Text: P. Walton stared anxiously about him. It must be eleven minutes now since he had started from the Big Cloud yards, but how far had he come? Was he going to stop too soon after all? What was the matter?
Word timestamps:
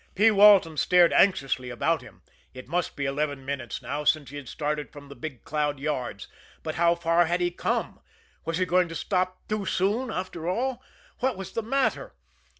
P. 0.15 0.31
Walton 0.31 0.77
stared 0.77 1.13
anxiously 1.13 1.69
about 1.69 2.01
him. 2.01 2.23
It 2.55 2.67
must 2.67 2.95
be 2.95 3.05
eleven 3.05 3.45
minutes 3.45 3.83
now 3.83 4.03
since 4.03 4.31
he 4.31 4.35
had 4.37 4.49
started 4.49 4.91
from 4.91 5.09
the 5.09 5.15
Big 5.15 5.43
Cloud 5.43 5.79
yards, 5.79 6.27
but 6.63 6.73
how 6.73 6.95
far 6.95 7.27
had 7.27 7.39
he 7.39 7.51
come? 7.51 7.99
Was 8.43 8.57
he 8.57 8.65
going 8.65 8.87
to 8.89 8.95
stop 8.95 9.47
too 9.47 9.63
soon 9.67 10.09
after 10.09 10.49
all? 10.49 10.81
What 11.19 11.37
was 11.37 11.51
the 11.51 11.61
matter? 11.61 12.15